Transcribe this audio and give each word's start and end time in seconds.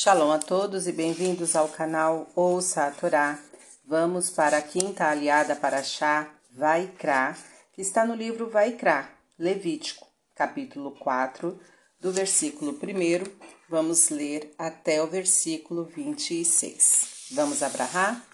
Shalom 0.00 0.30
a 0.30 0.38
todos 0.38 0.86
e 0.86 0.92
bem-vindos 0.92 1.56
ao 1.56 1.66
canal 1.66 2.28
Ouça 2.36 2.86
a 2.86 2.90
Torá. 2.92 3.36
Vamos 3.84 4.30
para 4.30 4.58
a 4.58 4.62
quinta 4.62 5.06
aliada 5.06 5.56
para 5.56 5.82
Chá, 5.82 6.30
Vaikra, 6.52 7.36
que 7.72 7.82
está 7.82 8.06
no 8.06 8.14
livro 8.14 8.48
Vaikra, 8.48 9.10
Levítico, 9.36 10.06
capítulo 10.36 10.92
4, 10.92 11.58
do 12.00 12.12
versículo 12.12 12.78
1. 12.80 13.28
Vamos 13.68 14.10
ler 14.10 14.54
até 14.56 15.02
o 15.02 15.08
versículo 15.08 15.86
26. 15.86 17.32
Vamos 17.32 17.60
abrahar? 17.64 18.24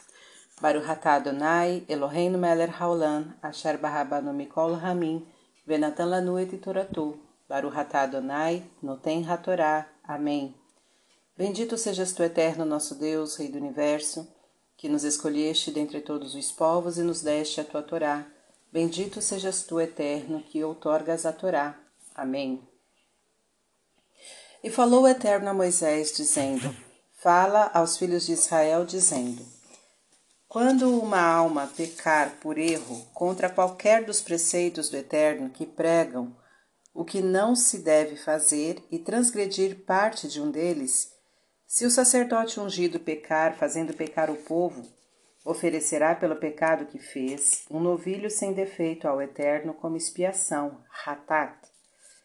Baruch 0.60 0.90
atah 0.90 1.14
Adonai, 1.14 1.82
Eloheinu 1.88 2.36
melech 2.36 2.74
haolam, 2.78 3.34
asher 3.40 3.78
barabanu 3.78 4.34
mikol 4.34 4.74
hamim, 4.74 5.26
venatan 5.66 6.10
lanu 6.10 6.38
et 6.38 6.60
toratu. 6.60 7.18
Baruch 7.48 7.78
atah 7.78 8.02
Adonai, 8.02 8.62
noten 8.82 9.24
hatorá. 9.24 9.88
Amém. 10.06 10.63
Bendito 11.36 11.76
sejas 11.76 12.12
tu, 12.12 12.22
eterno 12.22 12.64
nosso 12.64 12.94
Deus, 12.94 13.34
Rei 13.34 13.48
do 13.48 13.58
Universo, 13.58 14.29
que 14.76 14.88
nos 14.88 15.02
escolheste 15.02 15.72
dentre 15.72 16.00
todos 16.00 16.36
os 16.36 16.52
povos 16.52 16.96
e 16.96 17.02
nos 17.02 17.22
deste 17.22 17.61
a 17.61 17.64
tua 17.64 17.82
Torá. 17.82 18.25
Bendito 18.70 19.20
sejas 19.20 19.64
tu, 19.64 19.80
eterno, 19.80 20.40
que 20.42 20.62
outorgas 20.62 21.26
a 21.26 21.32
Torá. 21.32 21.76
Amém. 22.14 22.62
E 24.62 24.70
falou 24.70 25.02
o 25.02 25.08
Eterno 25.08 25.50
a 25.50 25.54
Moisés, 25.54 26.12
dizendo: 26.12 26.75
Fala 27.20 27.68
aos 27.75 27.96
filhos 27.96 28.26
de 28.26 28.32
Israel, 28.32 28.84
dizendo: 28.84 29.44
Quando 30.48 30.98
uma 31.00 31.20
alma 31.20 31.66
pecar 31.66 32.36
por 32.41 32.58
erro 32.58 33.05
contra 33.12 33.50
qualquer 33.50 34.05
dos 34.05 34.22
preceitos 34.22 34.89
do 34.89 34.97
Eterno 34.97 35.50
que 35.50 35.66
pregam 35.66 36.34
o 36.94 37.05
que 37.05 37.20
não 37.20 37.56
se 37.56 37.78
deve 37.78 38.14
fazer 38.14 38.83
e 38.89 39.00
transgredir 39.00 39.84
parte 39.84 40.28
de 40.28 40.41
um 40.41 40.50
deles, 40.50 41.14
se 41.67 41.84
o 41.84 41.91
sacerdote 41.91 42.61
ungido 42.61 43.00
pecar, 43.00 43.56
fazendo 43.56 43.92
pecar 43.92 44.31
o 44.31 44.36
povo, 44.36 44.83
oferecerá 45.45 46.15
pelo 46.15 46.37
pecado 46.37 46.87
que 46.87 46.98
fez 46.98 47.65
um 47.71 47.81
novilho 47.81 48.31
sem 48.31 48.53
defeito 48.53 49.06
ao 49.06 49.21
Eterno 49.21 49.75
como 49.75 49.97
expiação, 49.97 50.81
ratat, 50.89 51.56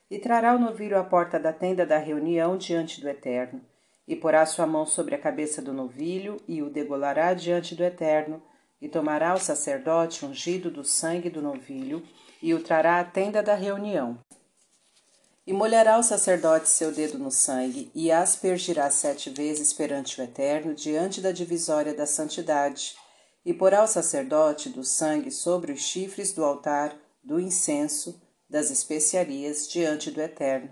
e 0.09 0.17
trará 0.19 0.55
o 0.55 0.59
novilho 0.59 0.97
à 0.97 1.03
porta 1.03 1.39
da 1.39 1.51
tenda 1.51 1.85
da 1.85 1.97
reunião 1.97 2.57
diante 2.57 3.01
do 3.01 3.09
Eterno, 3.09 3.61
e 4.07 4.15
porá 4.15 4.45
sua 4.45 4.65
mão 4.65 4.85
sobre 4.85 5.13
a 5.13 5.19
cabeça 5.19 5.61
do 5.61 5.73
novilho 5.73 6.37
e 6.47 6.61
o 6.63 6.69
degolará 6.69 7.33
diante 7.33 7.75
do 7.75 7.83
Eterno, 7.83 8.41
e 8.81 8.87
tomará 8.87 9.33
o 9.33 9.39
sacerdote 9.39 10.25
ungido 10.25 10.71
do 10.71 10.83
sangue 10.83 11.29
do 11.29 11.41
novilho 11.41 12.01
e 12.41 12.53
o 12.53 12.63
trará 12.63 12.99
à 12.99 13.03
tenda 13.03 13.43
da 13.43 13.53
reunião. 13.53 14.17
E 15.49 15.51
molhará 15.51 15.97
o 15.97 16.03
sacerdote 16.03 16.69
seu 16.69 16.91
dedo 16.91 17.17
no 17.17 17.31
sangue, 17.31 17.89
e 17.95 18.11
aspergirá 18.11 18.87
sete 18.91 19.31
vezes 19.31 19.73
perante 19.73 20.21
o 20.21 20.23
Eterno, 20.23 20.75
diante 20.75 21.21
da 21.21 21.31
divisória 21.31 21.91
da 21.91 22.05
santidade. 22.05 22.95
E 23.43 23.51
porá 23.51 23.83
o 23.83 23.87
sacerdote 23.87 24.69
do 24.69 24.83
sangue 24.83 25.31
sobre 25.31 25.71
os 25.71 25.81
chifres 25.81 26.31
do 26.33 26.45
altar, 26.45 26.95
do 27.23 27.39
incenso, 27.39 28.21
das 28.47 28.69
especiarias, 28.69 29.67
diante 29.67 30.11
do 30.11 30.21
Eterno, 30.21 30.69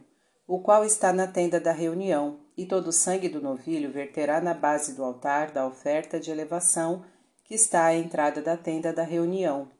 o 0.47 0.59
qual 0.59 0.85
está 0.85 1.11
na 1.11 1.25
tenda 1.25 1.59
da 1.59 1.71
reunião, 1.71 2.41
e 2.55 2.63
todo 2.63 2.89
o 2.89 2.93
sangue 2.93 3.29
do 3.29 3.41
novilho 3.41 3.91
verterá 3.91 4.39
na 4.39 4.53
base 4.53 4.93
do 4.93 5.03
altar 5.03 5.49
da 5.49 5.65
oferta 5.65 6.19
de 6.19 6.29
elevação, 6.29 7.03
que 7.43 7.55
está 7.55 7.85
à 7.85 7.95
entrada 7.95 8.43
da 8.43 8.55
tenda 8.55 8.93
da 8.93 9.01
reunião. 9.01 9.71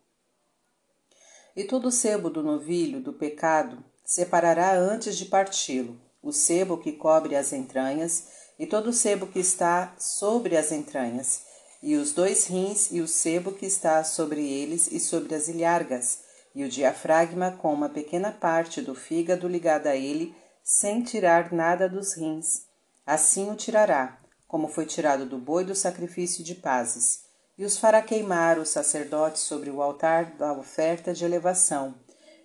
E 1.56 1.66
todo 1.66 1.89
o 1.89 1.92
sebo 1.92 2.32
do 2.32 2.42
novilho 2.42 3.00
do 3.00 3.14
pecado 3.14 3.86
separará 4.08 4.74
antes 4.74 5.18
de 5.18 5.26
parti-lo 5.26 6.00
o 6.24 6.32
sebo 6.32 6.78
que 6.78 6.94
cobre 6.94 7.36
as 7.36 7.52
entranhas 7.52 8.30
e 8.58 8.66
todo 8.66 8.90
o 8.90 8.94
sebo 8.94 9.28
que 9.28 9.40
está 9.40 9.94
sobre 10.00 10.56
as 10.58 10.72
entranhas, 10.72 11.42
e 11.84 11.96
os 11.96 12.12
dois 12.12 12.48
rins 12.48 12.92
e 12.92 13.02
o 13.02 13.08
sebo 13.08 13.52
que 13.52 13.66
está 13.66 14.04
sobre 14.04 14.42
eles 14.42 14.88
e 14.92 15.00
sobre 15.00 15.36
as 15.36 15.48
ilhargas, 15.48 16.22
e 16.56 16.64
o 16.64 16.70
diafragma 16.70 17.52
com 17.52 17.72
uma 17.72 17.88
pequena 17.88 18.32
parte 18.32 18.82
do 18.82 18.96
fígado 18.96 19.48
ligada 19.48 19.92
a 19.92 19.96
ele, 19.96 20.36
sem 20.64 21.04
tirar 21.04 21.54
nada 21.54 21.88
dos 21.88 22.14
rins. 22.14 22.64
Assim 23.06 23.52
o 23.52 23.56
tirará, 23.56 24.20
como 24.48 24.67
foi 24.67 24.88
tirado 24.88 25.26
do 25.26 25.38
boi 25.38 25.64
do 25.64 25.76
sacrifício 25.76 26.44
de 26.44 26.56
pazes, 26.56 27.26
e 27.58 27.64
os 27.64 27.78
fará 27.78 28.02
queimar 28.02 28.58
o 28.58 28.66
sacerdote 28.66 29.38
sobre 29.38 29.70
o 29.70 29.82
altar 29.82 30.36
da 30.36 30.52
oferta 30.52 31.14
de 31.14 31.23
elevação 31.23 31.94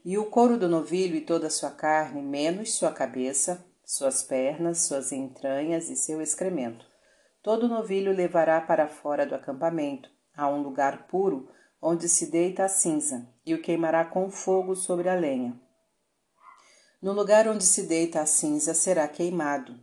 e 0.04 0.18
o 0.18 0.26
couro 0.26 0.58
do 0.58 0.68
novilho 0.68 1.16
e 1.16 1.20
toda 1.20 1.46
a 1.46 1.50
sua 1.50 1.70
carne, 1.70 2.20
menos 2.22 2.74
sua 2.74 2.92
cabeça, 2.92 3.64
suas 3.84 4.22
pernas, 4.22 4.82
suas 4.82 5.12
entranhas 5.12 5.88
e 5.88 5.96
seu 5.96 6.20
excremento. 6.20 6.84
Todo 7.42 7.68
novilho 7.68 8.12
levará 8.12 8.60
para 8.60 8.88
fora 8.88 9.26
do 9.26 9.34
acampamento, 9.34 10.10
a 10.36 10.48
um 10.48 10.62
lugar 10.62 11.06
puro, 11.06 11.48
onde 11.80 12.08
se 12.08 12.30
deita 12.30 12.64
a 12.64 12.68
cinza, 12.68 13.28
e 13.44 13.54
o 13.54 13.60
queimará 13.60 14.04
com 14.04 14.30
fogo 14.30 14.74
sobre 14.74 15.08
a 15.08 15.14
lenha. 15.14 15.60
No 17.02 17.12
lugar 17.12 17.48
onde 17.48 17.64
se 17.64 17.82
deita 17.82 18.20
a 18.20 18.26
cinza 18.26 18.74
será 18.74 19.08
queimado. 19.08 19.74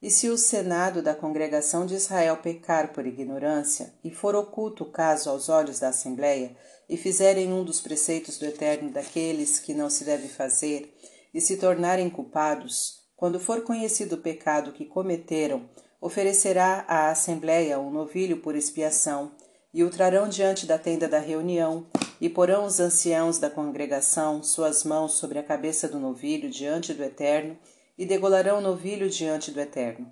E 0.00 0.10
se 0.10 0.28
o 0.28 0.38
senado 0.38 1.02
da 1.02 1.12
congregação 1.12 1.84
de 1.84 1.94
Israel 1.94 2.36
pecar 2.36 2.92
por 2.92 3.04
ignorância, 3.04 3.92
e 4.04 4.10
for 4.12 4.36
oculto 4.36 4.84
o 4.84 4.90
caso 4.92 5.28
aos 5.28 5.48
olhos 5.48 5.80
da 5.80 5.88
Assembleia, 5.88 6.56
e 6.88 6.96
fizerem 6.96 7.52
um 7.52 7.64
dos 7.64 7.80
preceitos 7.80 8.38
do 8.38 8.46
Eterno 8.46 8.90
daqueles 8.90 9.58
que 9.58 9.74
não 9.74 9.90
se 9.90 10.04
deve 10.04 10.28
fazer, 10.28 10.94
e 11.34 11.40
se 11.40 11.56
tornarem 11.56 12.08
culpados, 12.08 13.02
quando 13.16 13.40
for 13.40 13.62
conhecido 13.62 14.14
o 14.14 14.20
pecado 14.20 14.72
que 14.72 14.84
cometeram, 14.84 15.68
oferecerá 16.00 16.84
à 16.86 17.10
Assembleia 17.10 17.80
um 17.80 17.90
novilho 17.90 18.40
por 18.40 18.54
expiação, 18.54 19.32
e 19.74 19.82
o 19.82 19.90
trarão 19.90 20.28
diante 20.28 20.64
da 20.64 20.78
tenda 20.78 21.08
da 21.08 21.18
reunião, 21.18 21.88
e 22.20 22.28
porão 22.28 22.64
os 22.64 22.78
anciãos 22.78 23.38
da 23.38 23.50
congregação 23.50 24.44
suas 24.44 24.84
mãos 24.84 25.14
sobre 25.14 25.40
a 25.40 25.42
cabeça 25.42 25.88
do 25.88 25.98
novilho 25.98 26.48
diante 26.48 26.94
do 26.94 27.02
Eterno, 27.02 27.58
e 27.98 28.06
degolarão 28.06 28.58
o 28.58 28.62
novilho 28.62 29.10
diante 29.10 29.50
do 29.50 29.60
Eterno. 29.60 30.10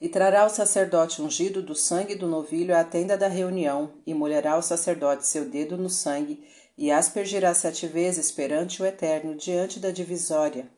E 0.00 0.08
trará 0.08 0.46
o 0.46 0.48
sacerdote 0.48 1.20
ungido 1.20 1.60
do 1.60 1.74
sangue 1.74 2.14
do 2.14 2.26
novilho 2.26 2.74
à 2.74 2.82
tenda 2.82 3.18
da 3.18 3.28
reunião, 3.28 3.92
e 4.06 4.14
molhará 4.14 4.56
o 4.56 4.62
sacerdote 4.62 5.26
seu 5.26 5.44
dedo 5.44 5.76
no 5.76 5.90
sangue, 5.90 6.42
e 6.76 6.90
aspergirá 6.90 7.52
sete 7.52 7.86
vezes 7.86 8.32
perante 8.32 8.80
o 8.80 8.86
Eterno, 8.86 9.34
diante 9.34 9.78
da 9.78 9.90
divisória. 9.90 10.70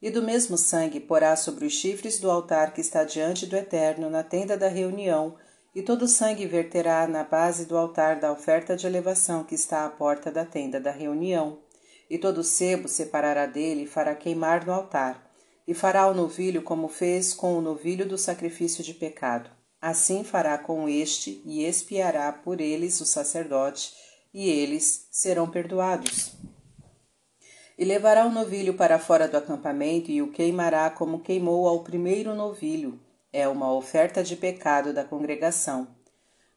E 0.00 0.10
do 0.10 0.22
mesmo 0.22 0.56
sangue 0.58 1.00
porá 1.00 1.34
sobre 1.34 1.64
os 1.64 1.72
chifres 1.72 2.20
do 2.20 2.30
altar 2.30 2.72
que 2.72 2.82
está 2.82 3.02
diante 3.02 3.46
do 3.46 3.56
Eterno, 3.56 4.08
na 4.10 4.22
tenda 4.22 4.56
da 4.56 4.68
reunião, 4.68 5.36
e 5.74 5.82
todo 5.82 6.02
o 6.02 6.08
sangue 6.08 6.46
verterá 6.46 7.06
na 7.06 7.24
base 7.24 7.64
do 7.66 7.76
altar 7.76 8.20
da 8.20 8.30
oferta 8.30 8.76
de 8.76 8.86
elevação 8.86 9.42
que 9.42 9.54
está 9.54 9.84
à 9.84 9.90
porta 9.90 10.30
da 10.30 10.44
tenda 10.44 10.80
da 10.80 10.90
reunião. 10.90 11.58
E 12.08 12.18
todo 12.18 12.42
sebo 12.42 12.88
separará 12.88 13.46
dele 13.46 13.82
e 13.82 13.86
fará 13.86 14.14
queimar 14.14 14.64
no 14.64 14.72
altar 14.72 15.26
e 15.66 15.74
fará 15.74 16.06
o 16.06 16.14
novilho 16.14 16.62
como 16.62 16.88
fez 16.88 17.34
com 17.34 17.58
o 17.58 17.60
novilho 17.60 18.06
do 18.06 18.16
sacrifício 18.16 18.84
de 18.84 18.94
pecado. 18.94 19.50
Assim 19.80 20.22
fará 20.22 20.56
com 20.56 20.88
este 20.88 21.42
e 21.44 21.64
expiará 21.64 22.32
por 22.32 22.60
eles 22.60 23.00
o 23.00 23.04
sacerdote, 23.04 23.92
e 24.32 24.48
eles 24.48 25.08
serão 25.10 25.48
perdoados. 25.48 26.32
E 27.78 27.84
levará 27.84 28.26
o 28.26 28.32
novilho 28.32 28.74
para 28.74 28.98
fora 28.98 29.28
do 29.28 29.36
acampamento 29.36 30.10
e 30.10 30.22
o 30.22 30.30
queimará 30.30 30.88
como 30.88 31.20
queimou 31.20 31.66
ao 31.66 31.82
primeiro 31.82 32.34
novilho. 32.34 33.00
É 33.32 33.46
uma 33.48 33.72
oferta 33.72 34.22
de 34.22 34.36
pecado 34.36 34.94
da 34.94 35.04
congregação. 35.04 35.95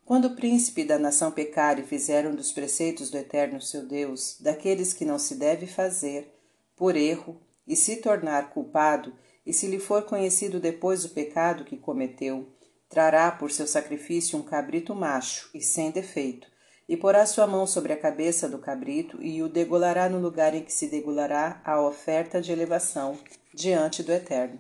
Quando 0.09 0.25
o 0.25 0.35
príncipe 0.35 0.83
da 0.83 0.97
nação 0.97 1.31
pecar 1.31 1.77
e 1.77 1.83
fizer 1.83 2.25
um 2.25 2.33
dos 2.33 2.51
preceitos 2.51 3.11
do 3.11 3.17
Eterno 3.19 3.61
seu 3.61 3.85
Deus, 3.85 4.37
daqueles 4.41 4.91
que 4.91 5.05
não 5.05 5.19
se 5.19 5.35
deve 5.35 5.67
fazer, 5.67 6.33
por 6.75 6.95
erro, 6.95 7.39
e 7.67 7.75
se 7.75 7.97
tornar 7.97 8.49
culpado, 8.49 9.13
e 9.45 9.53
se 9.53 9.67
lhe 9.67 9.77
for 9.77 10.01
conhecido 10.01 10.59
depois 10.59 11.05
o 11.05 11.09
pecado 11.09 11.63
que 11.63 11.77
cometeu, 11.77 12.51
trará 12.89 13.29
por 13.31 13.51
seu 13.51 13.67
sacrifício 13.67 14.39
um 14.39 14.41
cabrito 14.41 14.95
macho 14.95 15.47
e 15.53 15.61
sem 15.61 15.91
defeito, 15.91 16.47
e 16.87 16.97
porá 16.97 17.23
sua 17.27 17.45
mão 17.45 17.67
sobre 17.67 17.93
a 17.93 17.99
cabeça 17.99 18.49
do 18.49 18.57
cabrito 18.57 19.21
e 19.21 19.43
o 19.43 19.47
degolará 19.47 20.09
no 20.09 20.19
lugar 20.19 20.55
em 20.55 20.63
que 20.63 20.73
se 20.73 20.87
degolará 20.87 21.61
a 21.63 21.79
oferta 21.79 22.41
de 22.41 22.51
elevação 22.51 23.15
diante 23.53 24.01
do 24.01 24.11
Eterno. 24.11 24.57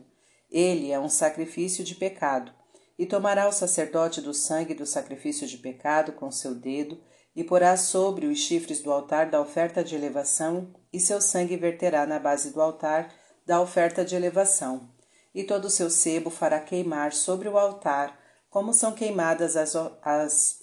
Ele 0.51 0.91
é 0.91 0.99
um 0.99 1.09
sacrifício 1.09 1.83
de 1.83 1.95
pecado, 1.95 2.53
e 2.99 3.05
tomará 3.05 3.47
o 3.47 3.53
sacerdote 3.53 4.19
do 4.19 4.33
sangue 4.33 4.73
do 4.73 4.85
sacrifício 4.85 5.47
de 5.47 5.57
pecado 5.57 6.11
com 6.11 6.29
seu 6.29 6.53
dedo, 6.53 7.01
e 7.33 7.45
porá 7.45 7.77
sobre 7.77 8.25
os 8.25 8.37
chifres 8.39 8.81
do 8.81 8.91
altar 8.91 9.29
da 9.29 9.39
oferta 9.39 9.81
de 9.81 9.95
elevação, 9.95 10.75
e 10.91 10.99
seu 10.99 11.21
sangue 11.21 11.55
verterá 11.55 12.05
na 12.05 12.19
base 12.19 12.51
do 12.51 12.61
altar 12.61 13.09
da 13.45 13.61
oferta 13.61 14.03
de 14.03 14.17
elevação. 14.17 14.89
E 15.33 15.45
todo 15.45 15.65
o 15.65 15.69
seu 15.69 15.89
sebo 15.89 16.29
fará 16.29 16.59
queimar 16.59 17.13
sobre 17.13 17.47
o 17.47 17.57
altar, 17.57 18.19
como 18.49 18.73
são 18.73 18.91
queimadas 18.91 19.55
as, 19.55 19.73
as 20.01 20.59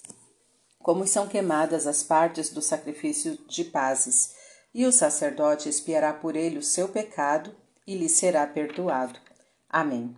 como 0.77 1.07
são 1.07 1.27
queimadas 1.27 1.87
as 1.87 2.03
partes 2.03 2.51
do 2.51 2.61
sacrifício 2.61 3.35
de 3.47 3.63
pazes, 3.63 4.35
e 4.75 4.85
o 4.85 4.91
sacerdote 4.91 5.67
espiará 5.67 6.13
por 6.13 6.35
ele 6.35 6.59
o 6.59 6.63
seu 6.63 6.87
pecado 6.87 7.55
e 7.87 7.95
lhe 7.95 8.07
será 8.07 8.45
perdoado. 8.45 9.19
Amém. 9.67 10.15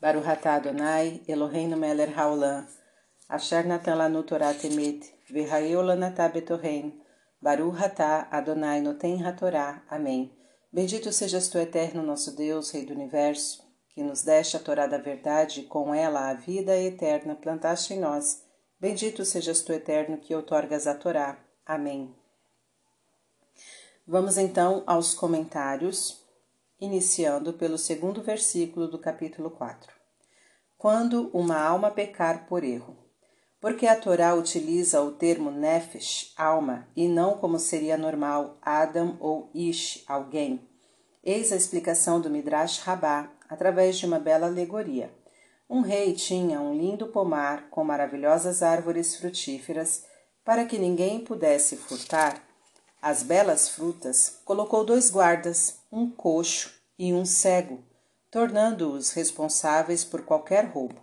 Baruch 0.00 0.28
atah 0.28 0.56
Adonai, 0.56 1.22
Eloheinu 1.26 1.76
melech 1.76 2.14
haolam, 2.14 2.66
asher 3.28 3.64
natan 3.66 3.98
lanu 3.98 4.22
Torah 4.22 4.54
temet, 4.54 5.02
v'hayeu 5.30 5.82
lanatah 5.82 6.32
betorrein, 6.32 6.92
Baruch 7.42 7.82
atah 7.82 8.28
Adonai 8.30 8.80
noten 8.80 9.22
hatorá. 9.24 9.82
Amém. 9.90 10.32
Bendito 10.72 11.12
sejas 11.12 11.48
tu, 11.48 11.58
eterno 11.58 12.02
nosso 12.02 12.36
Deus, 12.36 12.70
Rei 12.70 12.84
do 12.84 12.92
Universo, 12.92 13.64
que 13.88 14.02
nos 14.02 14.22
deste 14.22 14.56
a 14.56 14.60
Torá 14.60 14.86
da 14.86 14.98
verdade 14.98 15.62
com 15.62 15.94
ela 15.94 16.28
a 16.28 16.34
vida 16.34 16.76
eterna 16.76 17.34
plantaste 17.34 17.94
em 17.94 18.00
nós. 18.00 18.44
Bendito 18.78 19.24
sejas 19.24 19.62
tu, 19.62 19.72
eterno, 19.72 20.18
que 20.18 20.34
outorgas 20.34 20.86
a 20.86 20.94
Torá. 20.94 21.38
Amém. 21.64 22.14
Vamos 24.06 24.38
então 24.38 24.82
aos 24.86 25.14
comentários 25.14 26.27
iniciando 26.80 27.52
pelo 27.52 27.76
segundo 27.76 28.22
versículo 28.22 28.86
do 28.86 28.98
capítulo 28.98 29.50
4. 29.50 29.92
Quando 30.76 31.28
uma 31.32 31.58
alma 31.58 31.90
pecar 31.90 32.46
por 32.46 32.62
erro. 32.62 32.96
Porque 33.60 33.86
a 33.86 33.96
Torá 33.96 34.34
utiliza 34.34 35.02
o 35.02 35.10
termo 35.10 35.50
nefesh, 35.50 36.32
alma, 36.36 36.86
e 36.94 37.08
não 37.08 37.36
como 37.36 37.58
seria 37.58 37.98
normal 37.98 38.56
Adam 38.62 39.16
ou 39.18 39.50
Ish, 39.52 40.04
alguém. 40.06 40.68
Eis 41.24 41.50
a 41.50 41.56
explicação 41.56 42.20
do 42.20 42.30
Midrash 42.30 42.78
Rabá, 42.78 43.28
através 43.48 43.98
de 43.98 44.06
uma 44.06 44.20
bela 44.20 44.46
alegoria. 44.46 45.12
Um 45.68 45.80
rei 45.80 46.14
tinha 46.14 46.60
um 46.60 46.74
lindo 46.74 47.08
pomar 47.08 47.68
com 47.68 47.82
maravilhosas 47.82 48.62
árvores 48.62 49.16
frutíferas, 49.16 50.04
para 50.44 50.64
que 50.64 50.78
ninguém 50.78 51.20
pudesse 51.20 51.76
furtar 51.76 52.47
as 53.00 53.22
belas 53.22 53.68
frutas, 53.68 54.40
colocou 54.44 54.84
dois 54.84 55.10
guardas, 55.10 55.78
um 55.90 56.10
coxo 56.10 56.72
e 56.98 57.12
um 57.12 57.24
cego, 57.24 57.82
tornando-os 58.30 59.12
responsáveis 59.12 60.04
por 60.04 60.22
qualquer 60.22 60.66
roubo. 60.66 61.00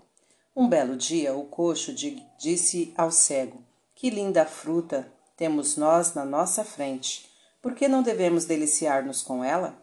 Um 0.56 0.68
belo 0.68 0.96
dia, 0.96 1.34
o 1.36 1.46
coxo 1.46 1.94
disse 2.38 2.94
ao 2.98 3.12
cego: 3.12 3.64
Que 3.94 4.10
linda 4.10 4.46
fruta 4.46 5.12
temos 5.36 5.76
nós 5.76 6.14
na 6.14 6.24
nossa 6.24 6.64
frente. 6.64 7.30
Por 7.62 7.74
que 7.74 7.88
não 7.88 8.04
devemos 8.04 8.46
deliciar-nos 8.46 9.22
com 9.22 9.44
ela? 9.44 9.78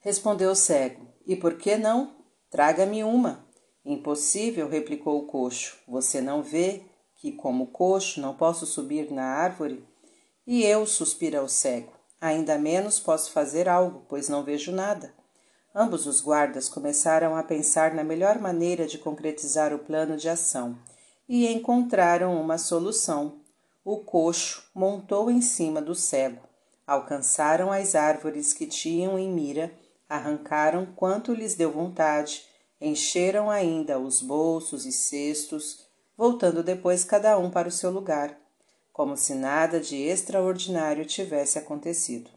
Respondeu 0.00 0.50
o 0.50 0.56
cego: 0.56 1.06
E 1.26 1.36
por 1.36 1.54
que 1.54 1.76
não? 1.76 2.16
Traga-me 2.50 3.04
uma. 3.04 3.46
Impossível, 3.84 4.68
replicou 4.68 5.18
o 5.18 5.26
coxo. 5.26 5.78
Você 5.86 6.20
não 6.20 6.42
vê 6.42 6.82
que, 7.16 7.32
como 7.32 7.68
coxo, 7.68 8.20
não 8.20 8.34
posso 8.34 8.66
subir 8.66 9.10
na 9.10 9.24
árvore? 9.24 9.86
E 10.46 10.64
eu, 10.64 10.86
suspira 10.86 11.42
o 11.42 11.48
cego, 11.48 11.92
ainda 12.20 12.58
menos 12.58 12.98
posso 12.98 13.30
fazer 13.30 13.68
algo, 13.68 14.04
pois 14.08 14.28
não 14.28 14.42
vejo 14.42 14.72
nada. 14.72 15.14
Ambos 15.74 16.06
os 16.06 16.20
guardas 16.20 16.68
começaram 16.68 17.36
a 17.36 17.42
pensar 17.42 17.94
na 17.94 18.02
melhor 18.02 18.38
maneira 18.40 18.86
de 18.86 18.98
concretizar 18.98 19.72
o 19.72 19.78
plano 19.78 20.16
de 20.16 20.28
ação 20.28 20.76
e 21.28 21.46
encontraram 21.46 22.40
uma 22.40 22.58
solução. 22.58 23.40
O 23.84 23.98
coxo 23.98 24.64
montou 24.74 25.30
em 25.30 25.40
cima 25.40 25.80
do 25.80 25.94
cego. 25.94 26.40
Alcançaram 26.86 27.70
as 27.70 27.94
árvores 27.94 28.52
que 28.52 28.66
tinham 28.66 29.18
em 29.18 29.30
mira, 29.30 29.72
arrancaram 30.08 30.86
quanto 30.86 31.32
lhes 31.32 31.54
deu 31.54 31.70
vontade, 31.70 32.44
encheram 32.80 33.48
ainda 33.48 33.98
os 33.98 34.20
bolsos 34.20 34.86
e 34.86 34.90
cestos, 34.90 35.86
voltando 36.16 36.64
depois 36.64 37.04
cada 37.04 37.38
um 37.38 37.50
para 37.50 37.68
o 37.68 37.72
seu 37.72 37.90
lugar 37.90 38.39
como 39.00 39.16
se 39.16 39.34
nada 39.34 39.80
de 39.80 39.96
extraordinário 39.96 41.06
tivesse 41.06 41.58
acontecido. 41.58 42.28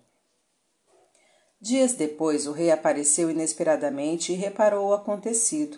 Dias 1.59 1.91
depois, 1.91 2.47
o 2.47 2.53
rei 2.53 2.71
apareceu 2.71 3.29
inesperadamente 3.29 4.31
e 4.31 4.35
reparou 4.35 4.87
o 4.87 4.93
acontecido. 4.93 5.77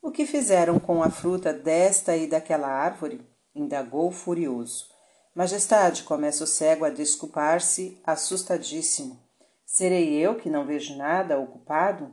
O 0.00 0.10
que 0.10 0.24
fizeram 0.24 0.80
com 0.80 1.02
a 1.02 1.10
fruta 1.10 1.52
desta 1.52 2.16
e 2.16 2.26
daquela 2.26 2.68
árvore? 2.68 3.20
indagou 3.54 4.10
furioso. 4.10 4.86
Majestade, 5.34 6.04
começa 6.04 6.42
o 6.42 6.46
cego 6.46 6.86
a 6.86 6.88
desculpar-se, 6.88 8.00
assustadíssimo. 8.02 9.20
Serei 9.66 10.14
eu 10.14 10.36
que 10.36 10.48
não 10.48 10.64
vejo 10.64 10.96
nada, 10.96 11.38
ocupado? 11.38 12.10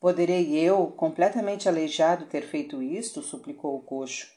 Poderei 0.00 0.56
eu, 0.56 0.86
completamente 0.96 1.68
aleijado, 1.68 2.24
ter 2.24 2.46
feito 2.46 2.82
isto? 2.82 3.20
suplicou 3.20 3.76
o 3.76 3.82
coxo. 3.82 4.32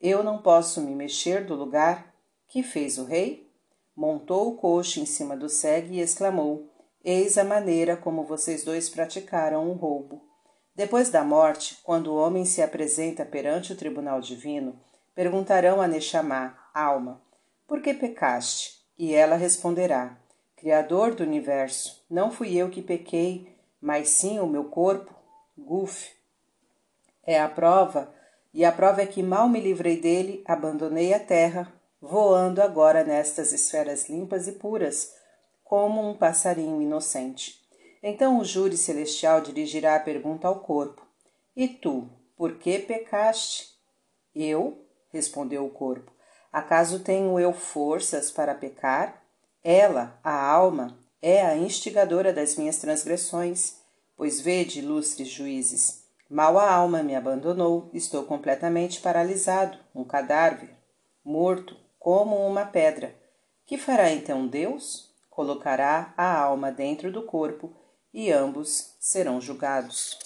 Eu 0.00 0.22
não 0.22 0.38
posso 0.40 0.80
me 0.80 0.94
mexer 0.94 1.44
do 1.44 1.56
lugar 1.56 2.16
que 2.48 2.62
fez 2.62 2.98
o 2.98 3.04
rei? 3.04 3.48
Montou 3.94 4.48
o 4.48 4.56
coxo 4.56 5.00
em 5.00 5.06
cima 5.06 5.36
do 5.36 5.48
cego 5.48 5.92
e 5.92 6.00
exclamou: 6.00 6.68
Eis 7.04 7.36
a 7.36 7.44
maneira 7.44 7.96
como 7.96 8.24
vocês 8.24 8.64
dois 8.64 8.88
praticaram 8.88 9.68
o 9.68 9.74
roubo. 9.74 10.22
Depois 10.74 11.10
da 11.10 11.22
morte, 11.22 11.78
quando 11.82 12.08
o 12.08 12.16
homem 12.16 12.44
se 12.44 12.62
apresenta 12.62 13.24
perante 13.24 13.72
o 13.72 13.76
tribunal 13.76 14.20
divino, 14.20 14.78
perguntarão 15.14 15.80
a 15.80 15.88
Nechamá, 15.88 16.56
alma, 16.72 17.20
por 17.66 17.82
que 17.82 17.92
pecaste? 17.92 18.78
E 18.96 19.12
ela 19.12 19.36
responderá: 19.36 20.16
Criador 20.56 21.14
do 21.14 21.22
universo, 21.24 22.04
não 22.08 22.30
fui 22.30 22.56
eu 22.56 22.70
que 22.70 22.80
pequei, 22.80 23.54
mas 23.80 24.08
sim 24.08 24.38
o 24.40 24.46
meu 24.46 24.64
corpo, 24.64 25.14
Guf. 25.56 26.12
É 27.24 27.38
a 27.38 27.48
prova, 27.48 28.14
e 28.54 28.64
a 28.64 28.72
prova 28.72 29.02
é 29.02 29.06
que 29.06 29.22
mal 29.22 29.48
me 29.48 29.60
livrei 29.60 30.00
dele, 30.00 30.42
abandonei 30.46 31.12
a 31.12 31.20
terra, 31.20 31.72
voando 32.00 32.62
agora 32.62 33.04
nestas 33.04 33.52
esferas 33.52 34.08
limpas 34.08 34.46
e 34.46 34.52
puras, 34.52 35.12
como 35.64 36.08
um 36.08 36.16
passarinho 36.16 36.80
inocente. 36.80 37.60
Então 38.02 38.38
o 38.38 38.44
júri 38.44 38.76
celestial 38.76 39.40
dirigirá 39.40 39.96
a 39.96 40.00
pergunta 40.00 40.46
ao 40.46 40.60
corpo: 40.60 41.06
E 41.54 41.68
tu, 41.68 42.08
por 42.36 42.58
que 42.58 42.78
pecaste? 42.78 43.68
Eu? 44.34 44.84
respondeu 45.10 45.64
o 45.64 45.70
corpo. 45.70 46.12
Acaso 46.52 47.00
tenho 47.00 47.38
eu 47.38 47.52
forças 47.52 48.30
para 48.30 48.54
pecar? 48.54 49.22
Ela, 49.62 50.18
a 50.22 50.32
alma, 50.32 50.98
é 51.20 51.42
a 51.44 51.56
instigadora 51.56 52.32
das 52.32 52.56
minhas 52.56 52.78
transgressões. 52.78 53.76
Pois 54.16 54.40
vede, 54.40 54.80
ilustres 54.80 55.28
juízes, 55.28 56.04
mal 56.28 56.58
a 56.58 56.72
alma 56.72 57.02
me 57.02 57.14
abandonou, 57.14 57.90
estou 57.92 58.24
completamente 58.24 59.00
paralisado, 59.00 59.78
um 59.94 60.04
cadáver, 60.04 60.70
morto, 61.24 61.76
como 62.08 62.36
uma 62.46 62.64
pedra. 62.64 63.14
Que 63.66 63.76
fará 63.76 64.10
então 64.10 64.48
Deus? 64.48 65.14
Colocará 65.28 66.14
a 66.16 66.38
alma 66.40 66.72
dentro 66.72 67.12
do 67.12 67.22
corpo 67.22 67.76
e 68.14 68.32
ambos 68.32 68.96
serão 68.98 69.38
julgados. 69.42 70.18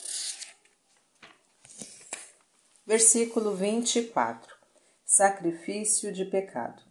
Versículo 2.86 3.56
24 3.56 4.54
Sacrifício 5.04 6.12
de 6.12 6.24
pecado. 6.24 6.84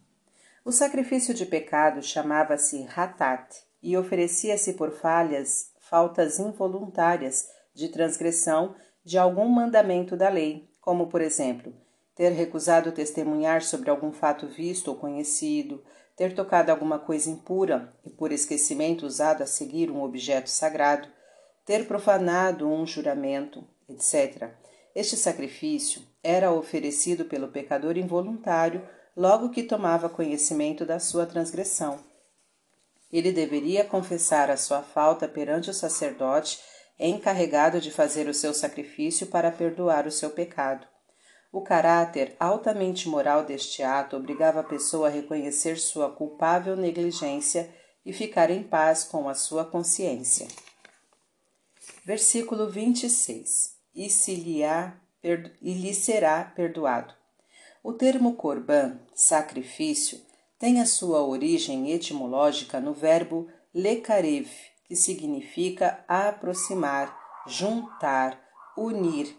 O 0.62 0.70
sacrifício 0.70 1.32
de 1.32 1.46
pecado 1.46 2.02
chamava-se 2.02 2.82
ratat 2.82 3.62
e 3.82 3.96
oferecia-se 3.96 4.74
por 4.74 4.90
falhas, 4.90 5.72
faltas 5.80 6.38
involuntárias 6.38 7.48
de 7.72 7.88
transgressão 7.88 8.76
de 9.02 9.16
algum 9.16 9.48
mandamento 9.48 10.18
da 10.18 10.28
lei, 10.28 10.68
como 10.82 11.06
por 11.06 11.22
exemplo, 11.22 11.72
ter 12.22 12.30
recusado 12.30 12.92
testemunhar 12.92 13.62
sobre 13.62 13.90
algum 13.90 14.12
fato 14.12 14.46
visto 14.46 14.86
ou 14.86 14.94
conhecido, 14.94 15.82
ter 16.16 16.36
tocado 16.36 16.70
alguma 16.70 16.96
coisa 16.96 17.28
impura 17.28 17.92
e 18.06 18.10
por 18.10 18.30
esquecimento 18.30 19.04
usado 19.04 19.42
a 19.42 19.46
seguir 19.46 19.90
um 19.90 20.00
objeto 20.04 20.48
sagrado, 20.48 21.08
ter 21.66 21.84
profanado 21.88 22.70
um 22.70 22.86
juramento, 22.86 23.66
etc. 23.88 24.52
Este 24.94 25.16
sacrifício 25.16 26.00
era 26.22 26.52
oferecido 26.52 27.24
pelo 27.24 27.48
pecador 27.48 27.96
involuntário 27.96 28.88
logo 29.16 29.50
que 29.50 29.64
tomava 29.64 30.08
conhecimento 30.08 30.86
da 30.86 31.00
sua 31.00 31.26
transgressão. 31.26 31.98
Ele 33.12 33.32
deveria 33.32 33.82
confessar 33.82 34.48
a 34.48 34.56
sua 34.56 34.80
falta 34.80 35.26
perante 35.26 35.70
o 35.70 35.74
sacerdote 35.74 36.60
encarregado 37.00 37.80
de 37.80 37.90
fazer 37.90 38.28
o 38.28 38.34
seu 38.34 38.54
sacrifício 38.54 39.26
para 39.26 39.50
perdoar 39.50 40.06
o 40.06 40.12
seu 40.12 40.30
pecado. 40.30 40.91
O 41.52 41.60
caráter 41.60 42.34
altamente 42.40 43.06
moral 43.10 43.44
deste 43.44 43.82
ato 43.82 44.16
obrigava 44.16 44.60
a 44.60 44.64
pessoa 44.64 45.08
a 45.08 45.10
reconhecer 45.10 45.76
sua 45.78 46.10
culpável 46.10 46.74
negligência 46.74 47.68
e 48.06 48.12
ficar 48.12 48.50
em 48.50 48.62
paz 48.62 49.04
com 49.04 49.28
a 49.28 49.34
sua 49.34 49.62
consciência. 49.62 50.48
Versículo 52.06 52.70
26. 52.70 53.76
E, 53.94 54.08
se 54.08 54.34
lhe, 54.34 54.64
há, 54.64 54.94
e 55.22 55.74
lhe 55.74 55.92
será 55.92 56.42
perdoado. 56.42 57.12
O 57.84 57.92
termo 57.92 58.34
corban, 58.34 58.98
sacrifício, 59.14 60.20
tem 60.58 60.80
a 60.80 60.86
sua 60.86 61.22
origem 61.22 61.92
etimológica 61.92 62.80
no 62.80 62.94
verbo 62.94 63.48
lekarev, 63.74 64.48
que 64.84 64.96
significa 64.96 66.02
aproximar, 66.08 67.14
juntar, 67.46 68.40
unir, 68.76 69.36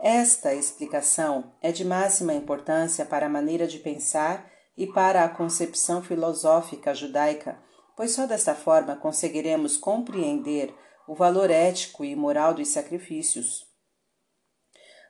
esta 0.00 0.54
explicação 0.54 1.52
é 1.60 1.72
de 1.72 1.84
máxima 1.84 2.32
importância 2.32 3.04
para 3.04 3.26
a 3.26 3.30
maneira 3.30 3.66
de 3.66 3.78
pensar 3.78 4.48
e 4.76 4.86
para 4.86 5.24
a 5.24 5.28
concepção 5.28 6.02
filosófica 6.02 6.94
judaica, 6.94 7.58
pois 7.96 8.12
só 8.12 8.26
desta 8.26 8.54
forma 8.54 8.94
conseguiremos 8.94 9.76
compreender 9.76 10.72
o 11.08 11.14
valor 11.14 11.50
ético 11.50 12.04
e 12.04 12.14
moral 12.14 12.54
dos 12.54 12.68
sacrifícios. 12.68 13.66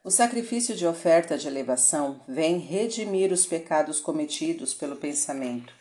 O 0.02 0.10
sacrifício 0.10 0.74
de 0.74 0.86
oferta 0.86 1.36
de 1.36 1.46
elevação 1.46 2.22
vem 2.26 2.56
redimir 2.56 3.30
os 3.30 3.44
pecados 3.44 4.00
cometidos 4.00 4.72
pelo 4.72 4.96
pensamento. 4.96 5.74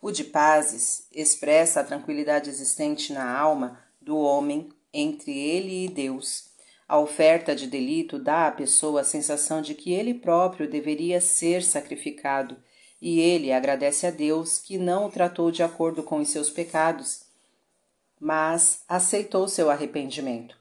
O 0.00 0.12
de 0.12 0.22
pazes 0.22 1.08
expressa 1.10 1.80
a 1.80 1.84
tranquilidade 1.84 2.48
existente 2.48 3.12
na 3.12 3.36
alma 3.36 3.82
do 4.00 4.16
homem 4.18 4.68
entre 4.92 5.36
ele 5.36 5.86
e 5.86 5.88
Deus. 5.88 6.51
A 6.92 6.98
oferta 6.98 7.56
de 7.56 7.66
delito 7.66 8.18
dá 8.18 8.48
à 8.48 8.52
pessoa 8.52 9.00
a 9.00 9.04
sensação 9.04 9.62
de 9.62 9.74
que 9.74 9.94
ele 9.94 10.12
próprio 10.12 10.68
deveria 10.68 11.22
ser 11.22 11.62
sacrificado, 11.62 12.54
e 13.00 13.18
ele 13.18 13.50
agradece 13.50 14.06
a 14.06 14.10
Deus 14.10 14.58
que 14.58 14.76
não 14.76 15.06
o 15.06 15.10
tratou 15.10 15.50
de 15.50 15.62
acordo 15.62 16.02
com 16.02 16.18
os 16.18 16.28
seus 16.28 16.50
pecados, 16.50 17.22
mas 18.20 18.84
aceitou 18.86 19.48
seu 19.48 19.70
arrependimento. 19.70 20.54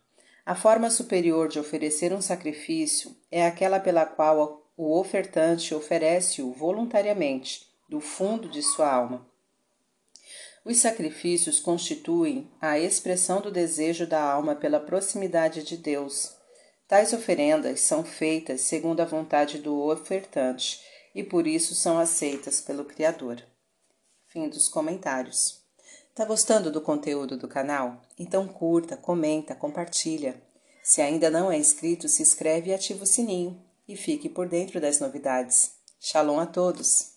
A 0.46 0.56
forma 0.56 0.90
superior 0.90 1.50
de 1.50 1.60
oferecer 1.60 2.14
um 2.14 2.22
sacrifício 2.22 3.14
é 3.30 3.46
aquela 3.46 3.78
pela 3.78 4.06
qual 4.06 4.66
o 4.78 4.98
ofertante 4.98 5.76
oferece-o 5.76 6.54
voluntariamente, 6.54 7.68
do 7.90 8.00
fundo 8.00 8.48
de 8.48 8.62
sua 8.62 8.90
alma. 8.90 9.28
Os 10.64 10.78
sacrifícios 10.78 11.60
constituem 11.60 12.52
a 12.62 12.78
expressão 12.78 13.42
do 13.42 13.52
desejo 13.52 14.06
da 14.06 14.22
alma 14.22 14.56
pela 14.56 14.80
proximidade 14.80 15.64
de 15.64 15.76
Deus. 15.76 16.36
Tais 16.88 17.14
oferendas 17.14 17.82
são 17.82 18.04
feitas 18.04 18.62
segundo 18.62 19.00
a 19.00 19.06
vontade 19.06 19.58
do 19.58 19.76
ofertante 19.90 20.80
e 21.16 21.24
por 21.24 21.48
isso 21.48 21.74
são 21.74 21.98
aceitas 21.98 22.62
pelo 22.62 22.86
Criador. 22.86 23.42
Fim 24.28 24.48
dos 24.48 24.70
comentários. 24.70 25.62
Tá 26.14 26.26
gostando 26.26 26.72
do 26.72 26.80
conteúdo 26.80 27.38
do 27.38 27.48
canal? 27.48 28.02
Então 28.20 28.48
curta, 28.48 28.96
comenta, 28.96 29.56
compartilha. 29.56 30.42
Se 30.84 31.02
ainda 31.02 31.30
não 31.30 31.52
é 31.52 31.58
inscrito, 31.58 32.08
se 32.08 32.22
inscreve 32.22 32.70
e 32.70 32.74
ativa 32.74 33.04
o 33.04 33.08
sininho 33.08 33.60
e 33.88 33.96
fique 33.96 34.30
por 34.30 34.48
dentro 34.48 34.80
das 34.80 35.00
novidades. 35.00 35.72
Shalom 36.00 36.40
a 36.40 36.46
todos! 36.46 37.11